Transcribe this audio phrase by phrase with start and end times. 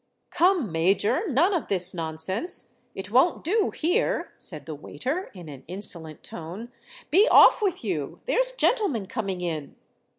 [0.31, 6.23] "Come, Major, none of this nonsense—it won't do here," said the waiter, in an insolent
[6.23, 6.71] tone.
[7.11, 9.75] "Be off with you—there's gentlemen coming in."